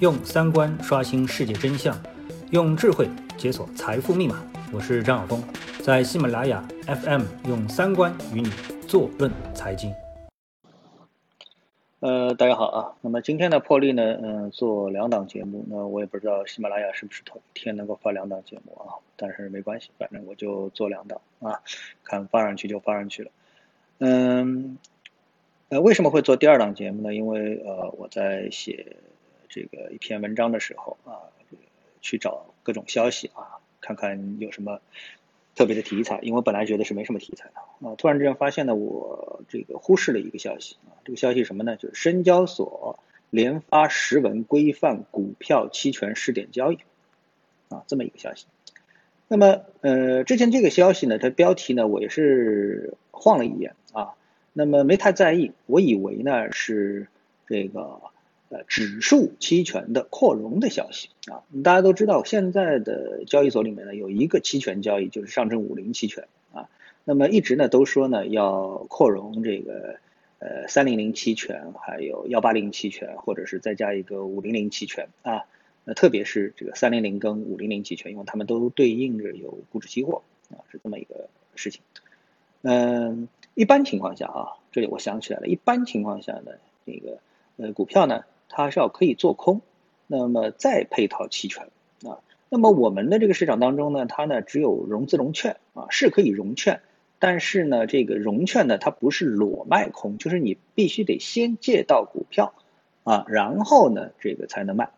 [0.00, 2.00] 用三观刷新世界真相，
[2.52, 4.40] 用智慧解锁财富密码。
[4.72, 5.42] 我是张晓峰，
[5.82, 8.48] 在喜马拉雅 FM 用三观与你
[8.86, 9.92] 坐论财经。
[11.98, 12.94] 呃，大家好啊。
[13.00, 15.66] 那么今天的破例呢，嗯，做两档节目。
[15.68, 18.94] 那我也不知道喜马拉雅是不是头一天能够发两档节目啊？
[19.16, 21.60] 但是没关系，反正我就做两档啊，
[22.04, 23.30] 看发上去就发上去了。
[23.98, 24.78] 嗯。
[25.70, 27.12] 呃，为什么会做第二档节目呢？
[27.12, 28.96] 因为呃，我在写
[29.48, 31.26] 这个一篇文章的时候啊，
[32.00, 34.80] 去找各种消息啊，看看有什么
[35.54, 36.18] 特别的题材。
[36.22, 41.00] 因为我本来觉得是没什么题材的啊，突然之间发现呢，我这个忽视了一个消息啊。
[41.04, 41.76] 这个消息什么呢？
[41.76, 42.98] 就是深交所
[43.30, 46.78] 连发十文规范股票期权试点交易
[47.68, 48.46] 啊，这么一个消息。
[49.26, 54.14] 那么呃，之前这个消息呢，它标题呢，我也是晃了一眼啊。
[54.54, 57.08] 那么没太在意，我以为呢是
[57.46, 58.00] 这个
[58.48, 61.42] 呃指数期权的扩容的消息啊。
[61.62, 66.68] 大家都知道，现在的交易所里面呢有一个期权交易，就是上证五零期权啊。
[67.04, 69.96] 那么一直呢都说呢要扩容这个
[70.38, 75.44] 呃三零零期权，还有幺八零期权，或者是再加一个五零零期权啊。
[75.84, 81.80] 那特别是这个三零零跟五零零期权，因为它们都对应着有股指期货啊，是这么一个事情。
[82.62, 83.28] 嗯。
[83.54, 86.52] 一般情况下啊，这里我想起来了，一般情况下呢，
[86.86, 87.18] 这个
[87.56, 89.60] 呃股票呢，它是要可以做空，
[90.06, 91.68] 那么再配套期权
[92.02, 92.18] 啊。
[92.48, 96.80] 那么我们的这个市场当中呢，它呢只有融资融券啊，是可以融券，
[97.18, 102.54] 但是呢，这个融券呢，它不是裸卖空，就是你必须得先借到股票
[103.04, 104.90] 啊，然后呢，这个才能卖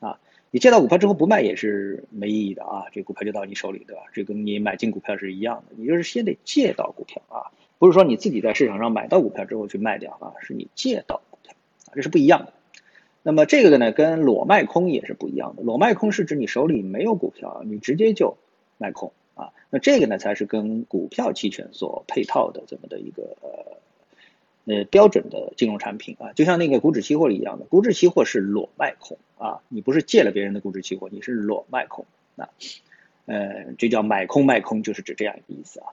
[0.00, 0.18] 啊。
[0.50, 4.02] 你借到股票之后不卖也是没意义的啊，这股票就到你手里，对吧？
[4.12, 7.48] 这跟你买进股票是一样的，你就是先得借到股票啊。
[7.78, 11.54] 不是说你自己在市场上买到股票之后去卖掉啊，是你借到股票，
[11.94, 12.52] 这是不一样的。
[13.22, 15.62] 那么这个的呢，跟裸卖空也是不一样的。
[15.62, 18.36] 裸卖空是指你手里没有股票，你直接就
[18.78, 19.52] 卖空啊。
[19.70, 23.36] 那这个呢，才是跟股票期权所配套的这么的一个
[24.64, 26.32] 呃标准的金融产品啊。
[26.32, 32.48] 就像那个股指期货一样的，股指期货是裸卖空啊，你不是借了别人的股指期货，你是裸卖空啊。
[33.26, 35.86] 呃，就叫买空卖空，就是指这样一个意思啊。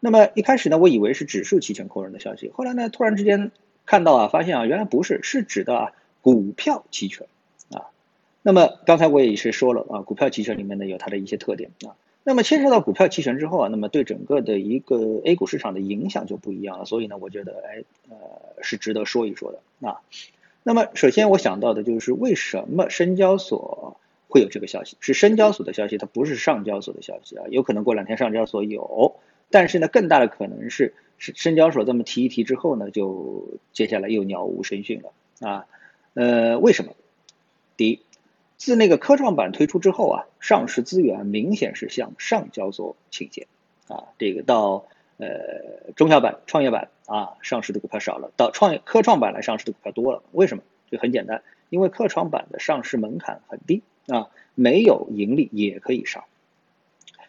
[0.00, 3.52] 那么一开始呢，我以为是指数期权空人的消息，后来呢，突然之间
[3.86, 7.26] 看到啊，发现啊，原来不是，是指的啊股票期权
[7.70, 7.92] 啊。
[8.40, 11.92] 那么刚才我也是说了啊，股票期权里面呢有它的一些特点啊。
[12.24, 16.86] 那么牵涉到股票期权之后啊，那么对整个的一个 A 股市场的影响就不一样了。
[16.86, 18.16] 所以呢，我觉得哎呃
[18.62, 20.00] 是值得说一说的啊。
[20.62, 23.96] 那么首先我想到的就是为什么深交所
[24.28, 24.96] 会有这个消息？
[25.00, 27.44] 是深交所的消息，它不是上交所的消息啊。
[27.50, 29.16] 有可能过两天上交所有。
[29.50, 35.12] 但是呢，更大的可能是深交所这么提一提之后呢，就接下来又鸟无声讯了
[35.46, 35.66] 啊。
[36.14, 36.94] 呃，为什么？
[37.76, 38.00] 第一，
[38.56, 43.46] 自那个科创板推出之后啊，上市资源明显是向上交所倾斜
[43.88, 44.04] 啊。
[44.18, 44.84] 这个到
[45.16, 50.22] 呃中小板、创业板啊上市的股票少了，到创业科创板来上市的股票多了。
[50.32, 50.62] 为什么？
[50.90, 56.24] 这很简单，因为科创板的上市门槛很低啊，没有盈利也可以上。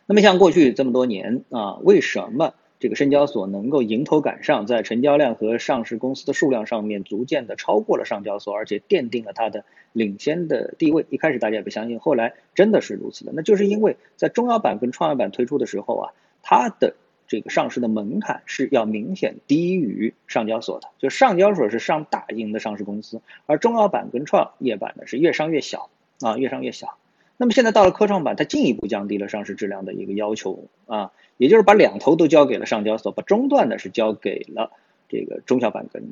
[0.06, 9.64] 那么像过去这么多年啊，为什么这个深交所能够迎头赶上，在成交量和上市公司的数量上面逐渐的超过了上交所，而且奠定了它的
[9.94, 11.06] 领先的地位？
[11.10, 13.32] 一开始大家也不相信，后来真的是如此的。
[13.34, 16.12] 那就是因为在中小板跟创业板推出的时候啊，
[16.42, 16.96] 它的
[17.26, 25.90] 这个上市的门槛是要明显低于上交所的，就上交所是上大型的上市公司，而中小板跟创业板呢是越上越小
[26.20, 26.98] 啊，越上越小。
[27.38, 34.72] 那么现在到了科创板，它进一步降低了上市质量的一个要求啊，也就是把两头都交给了上交所，把中段呢是交给了
[35.10, 36.04] 这个中小板跟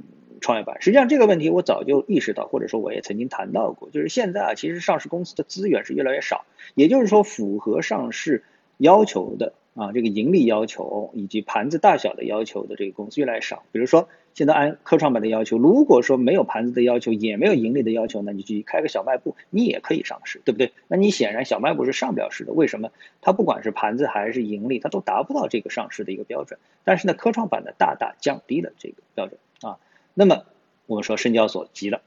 [0.42, 0.82] 创业板。
[0.82, 6.46] 实际上这个问题我早就意识到，或者说我也曾经谈到过，就是现在啊，其实上市公司的资源是越来越少，
[6.76, 8.44] 也就是说符合上市
[8.78, 13.64] 要求的啊，这个盈利要求以及盘子大小的要求的这个公司越来越少。
[13.72, 14.08] 比如说。
[14.34, 20.72] 现在按科创板的要求，如果说没有盘子的要求，也没有盈利的要求，那你去开个小卖部，你也可以上市，对不对？
[20.88, 22.92] 那你显然小卖部是上不了市的，为什么？
[23.20, 26.58] 它不管是盘子还是盈利，它都达不到这个上市的一个标准。
[26.86, 29.80] 但是呢，科创板呢大大降低了这个标准啊。
[30.14, 30.46] 那么
[30.86, 32.02] 我们说深交所急了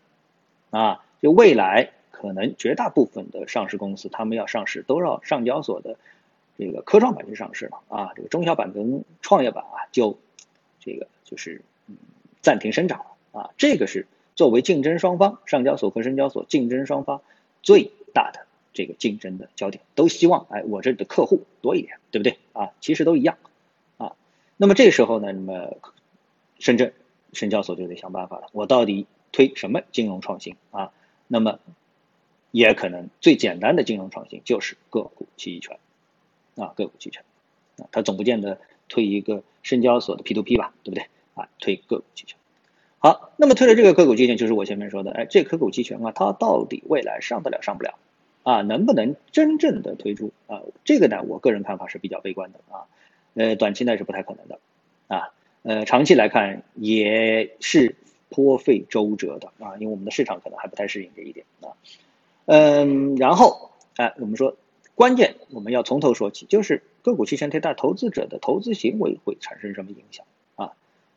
[0.71, 5.99] 啊，就未来可能绝大部分的上市公司，他们要上市都要上交所的
[6.59, 8.13] 这个科创板就上市了啊。
[8.15, 10.19] 这个中小板跟创业板啊，就
[10.81, 11.63] 这个就是。
[12.41, 13.07] 暂停生长了
[13.41, 14.07] 啊，这个是
[14.37, 17.23] 作为竞争双方，上交所和深交所竞争双方
[17.63, 22.73] 最大的这个竞争的焦点，都希望哎我这里的客户多一点，对不对啊？
[22.83, 23.39] 其实都一样
[23.97, 24.13] 啊。
[24.59, 25.79] 那么这时候呢，那么
[26.59, 26.93] 深圳
[27.33, 30.93] 深交所就得想办法了，我到底推什么金融创新啊？
[31.27, 31.61] 那么
[32.51, 35.79] 也可能最简单的金融创新就是个股期权，
[36.57, 37.23] 啊，个股期权，
[37.79, 38.59] 啊，它总不见得
[38.89, 41.07] 推一个深交所的 P to P 吧，对不对？
[41.35, 42.37] 啊，推个股期权。
[42.99, 47.99] 好，那么推了这个个股期权，就是我前面说的，哎，这个股期权啊，它到底未来上得了上不了？
[48.45, 50.33] 啊，能不能真正的推出？
[50.47, 52.85] 啊，这个呢，我个人看法是比较悲观的啊，
[53.35, 54.59] 呃，短期内是不太可能的，
[55.09, 55.31] 啊，
[55.63, 57.97] 呃，长期来看也是
[58.29, 61.73] 颇费周折的啊，因为我们的市场可能还不太适应这一点啊，
[62.47, 64.57] 嗯，然后，哎，我们说
[64.95, 70.25] 关键我们要从头说起，就是个股期权太大投资者的投资行为会产生什么影响
[70.57, 70.73] 啊？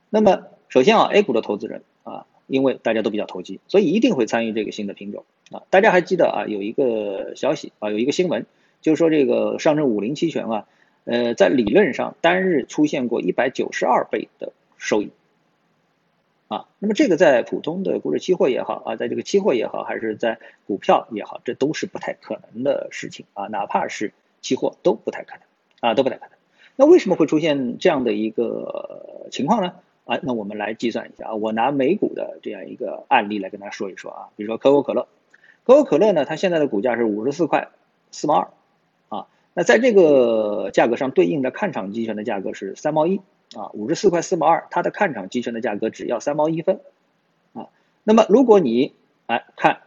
[0.09, 5.63] 那么首先啊，A 股的投资人啊，因为大家都比较投机，所以一定会参与这个新的品种啊。
[5.69, 8.45] 大家还记得啊，有一个消息啊，有一个新闻，
[8.81, 10.65] 就是说这个上证五零期权啊，
[11.06, 15.12] 呃，在理论上单日出现过一百九十二倍的收益
[16.47, 16.67] 啊。
[16.79, 23.47] 那么这个在普通的股指期货也好啊，在这个期货也好，还是在股票也好，这都是不太可能的事情啊。
[23.47, 26.31] 哪怕是期货都不太可能啊，都不太可能。
[26.75, 29.73] 那为什么会出现这样的一个情况呢？
[30.05, 35.05] 啊，那我们来计算一下啊，我拿美股的这样一个案例来跟大家说一说啊，比如说可口可乐，
[35.65, 37.67] 可口可乐呢，它现在的股价是五十四块
[38.09, 38.47] 四毛二，
[39.09, 43.19] 啊，那在这个价格上对应的看涨期权的价格是三毛一，
[43.55, 46.81] 啊，五十四块四毛二，它的看涨期权的价格只要三毛一分，
[47.53, 47.69] 啊，
[48.03, 48.94] 那么如果你
[49.27, 49.81] 哎看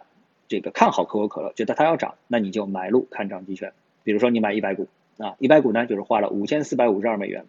[0.49, 3.73] 这个看好可口可乐，觉得它要涨，那你就买入看涨期权，
[4.03, 7.45] 比如说你买一百股，啊，一百股呢就是花了五千四百五十二美元。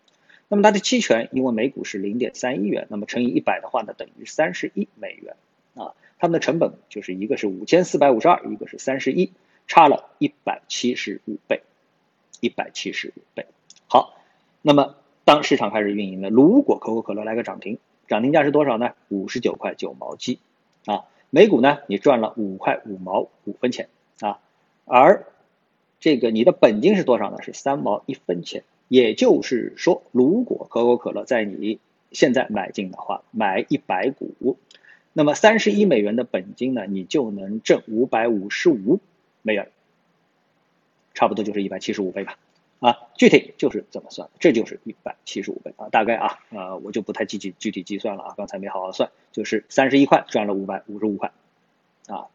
[0.47, 5.35] 那么它的期权，因为每股是零点三一元，那么乘以一百的话呢，等于三十一美元
[5.75, 5.93] 啊。
[6.19, 9.31] 它们的成本就是一个是五千四百五十二，一个是三十一，
[9.65, 11.61] 差了一百七十五倍，
[12.41, 13.47] 一百七十五倍。
[13.87, 14.13] 好，
[14.61, 17.77] 那么当市场开始运营了，如果可口可乐来个涨停，
[18.07, 18.91] 涨停价是多少呢？
[19.09, 20.39] 五十九块九毛七
[20.85, 23.89] 啊，每股呢你赚了五块五毛五分钱
[24.19, 24.39] 啊，
[24.85, 25.25] 而
[25.99, 27.41] 这个你的本金是多少呢？
[27.41, 28.63] 是三毛一分钱。
[28.87, 31.79] 也就是说，如果可口可乐在你
[32.11, 34.57] 现在买进的话，买一百股，
[35.13, 38.99] 那么三十一美元的本金呢，你就能挣五百五十五
[39.43, 39.69] 美元，
[41.13, 42.37] 差不多就是一百七十五倍吧。
[42.81, 44.29] 啊，具体就是怎么算？
[44.41, 51.31] 这就是一百七十五倍啊，大概啊，啊，我就不太具体具体计算了啊，刚才没好好算，就是三十一块赚了五百五十五块，
[52.07, 52.27] 啊，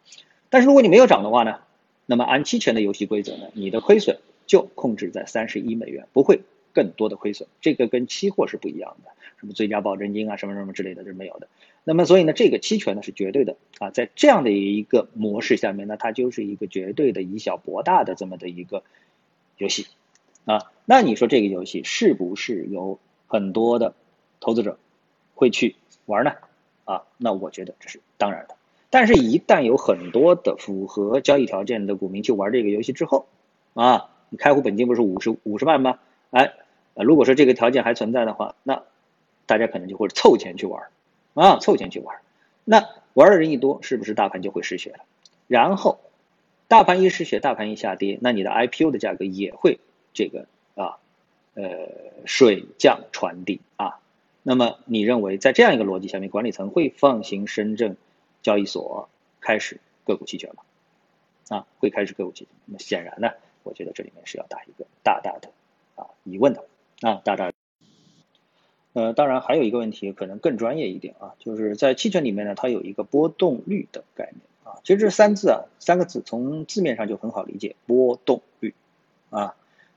[0.48, 1.58] 但是如果你没有涨的话呢，
[2.06, 4.18] 那么按期权的游戏规则呢，你的亏损。
[4.48, 9.10] 就控制在三十一美元，不会更多的亏损，这个跟期货是不一样的，
[9.40, 11.48] 什么最佳保证金啊，什么什么之类的是没有的。
[11.82, 18.84] 那么所以呢，这个期权呢是绝对的啊，在这样的一个模式下面呢，它就是一个绝对的以小博大的这么的一个
[19.58, 19.88] 游戏
[20.46, 20.72] 啊。
[20.86, 23.92] 那你说这个游戏是不是有很多的
[24.40, 24.78] 投资者
[25.34, 25.76] 会去
[26.06, 26.32] 玩呢？
[26.86, 28.56] 啊，那我觉得这是当然的。
[28.88, 33.26] 但是，一旦有很多的符合交易条件的股民去玩这个游戏之后，
[33.74, 34.08] 啊。
[34.28, 36.00] 你开户本金不是五十五十万吗？
[36.32, 36.54] 哎，
[36.94, 38.82] 如果说这个条件还存在的话，那
[39.46, 40.82] 大家可能就会凑钱去玩
[41.34, 42.16] 啊，凑钱去玩
[42.64, 44.98] 那玩的人一多，是不是大盘就会失血了？
[45.46, 46.00] 然后，
[46.66, 49.78] 大盘一失血，大盘一下跌，那你的 IPO 的价格也会
[50.16, 50.98] 这个啊，
[51.54, 51.88] 呃，
[52.24, 54.00] 水降船低啊。
[54.42, 57.96] 那么你认为在这样一个逻辑下面，管理层会放行深圳
[58.42, 59.08] 交易所
[59.40, 60.62] 开始个股期权吗？
[61.48, 62.48] 啊，会开始个股期权？
[62.64, 63.30] 那么显然呢？
[63.62, 65.50] 我觉得这里面是要打一个大大的
[65.96, 66.64] 啊疑问的
[67.00, 67.52] 啊大大，
[68.92, 78.72] 呃当然还有一个问题可能更专业一点啊，就是在期权里面呢，它有一个波动率的概念啊，其实这三字啊三个字从字面上就很好理解，波动率
[79.30, 79.56] 啊，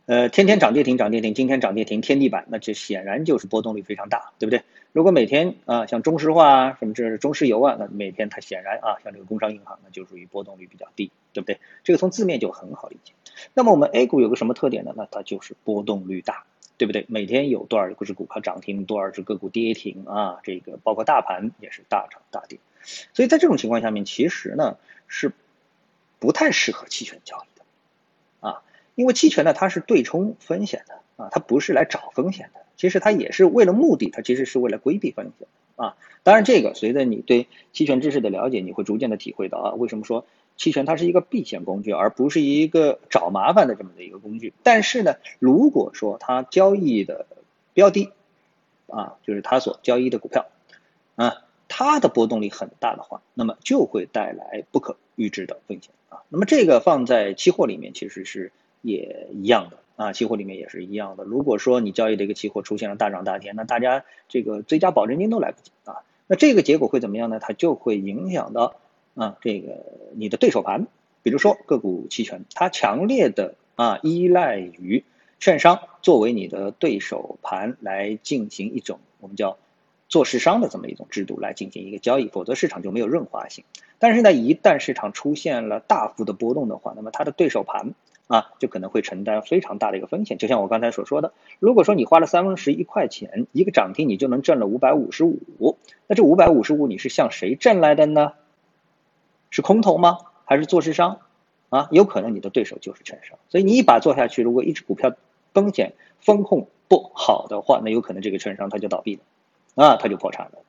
[0.10, 4.64] 呃天天涨跌停涨跌停，今天涨跌停天地板，那这显然就是波动率非常大，对不对？
[4.92, 11.60] 如果每天啊像中石化啊什么这是中石油啊，那每天它显然啊像这个工商银行那就属于波动率比较低，对不对？
[11.84, 13.14] 这个从字面就很好理解。
[13.54, 14.96] 那么我们 A 股有个什么特点呢？
[14.98, 16.46] 那它就是波动率大，
[16.80, 17.06] 对不对？
[17.08, 20.40] 每天有多少只股票涨停，多少只个股跌停啊？
[20.42, 22.58] 这个包括大盘也是大涨大跌，
[23.14, 25.32] 所以在这种情况下面，其实呢是
[26.18, 28.64] 不太适合期权交易的啊，
[29.00, 35.96] 因为期权呢它是对冲风险的啊，它不是来找风险的，其实它也是为了目的，它其实是为了规避风险啊。
[36.24, 40.26] 当然，这个随着你对期权知识的了解，你会逐渐的体会到啊，为什么说。
[40.58, 44.52] 期权它是一个避险工具，而不是一个找麻烦的这么的一个工具。
[44.64, 47.26] 但是呢，如果说它交易的
[47.74, 48.12] 标的
[48.88, 50.48] 啊，就是它所交易的股票
[51.16, 51.38] 啊，
[51.70, 56.24] 它的波动力很大的话，那么就会带来不可预知的风险啊。
[56.28, 61.24] 那么这个放在期货里面其实是也一样的啊，期货里面也是一样的。
[61.24, 66.04] 如果说你交易的一个期货出现了大涨大跌，那大家这个追加保证金都来不及啊。
[66.28, 67.40] 那这个结果会怎么样呢？
[67.40, 68.76] 它就会影响到。
[69.16, 69.84] 啊，这个
[70.14, 70.88] 你的对手盘
[71.24, 75.04] 比如说个股期权，它强烈的啊依赖于
[75.42, 79.58] 券商作为你的对手盘来进行一种我们叫
[80.08, 83.66] 做市商的这么一种制度来进行一个交易，否则市场就没有润滑性。
[83.98, 87.94] 但是呢，一旦市场出现了大幅的波动的话，那么它的对手盘
[88.30, 90.38] 啊就可能会承担非常大的一个风险。
[90.38, 98.34] 就像我刚才所说的，如果说你花了三分十一块钱一个涨停，你就能挣了五百五十五，那这五百五十五你是向谁挣来的呢？
[99.50, 100.20] 是空头吗？
[100.46, 101.20] 还是做市商？
[101.70, 103.38] 啊，有可能你的对手就是券商。
[103.50, 105.16] 所以你一把做下去，如果一只股票
[105.54, 109.22] 风险风控不好的话，那有可能这个券商它就倒闭了，
[109.76, 110.60] 啊，它就破产了，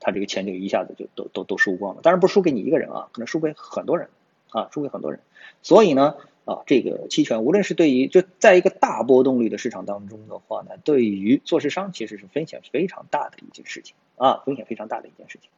[0.00, 2.00] 它这个钱就一下子就都都都输光了。
[2.02, 4.08] 当然不输给你一个人啊，可能输给很多人，
[4.50, 5.20] 啊，输给很多人。
[5.62, 6.14] 所以呢，
[6.48, 15.50] 啊，这个期权无论是对于就在一个大波动率的市场当中的话呢，对于做市商其实是风险非常大的一件事情，啊，风险非常大的一件事情。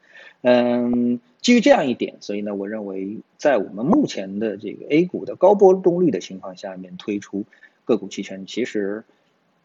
[0.42, 7.44] 嗯，基于这样一点，所以呢，我认为在我们目前的这个 A 股的高波动率的情况下面推出
[7.84, 9.04] 个股期权，其实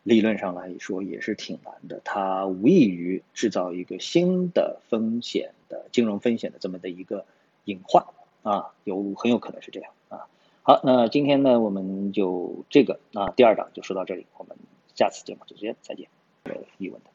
[0.03, 2.01] 理论上来说也是挺难的。
[2.03, 7.25] 它无异于制造一个新的风险的金融风险的这么的一个
[7.63, 8.05] 隐患
[8.44, 10.27] 啊，有很有可能是这样啊。
[10.68, 14.58] 好，那今天呢，我们就这个啊第二章就说到这里，我们
[14.96, 16.08] 下次节目直接再见。
[16.44, 17.15] 没有疑问的。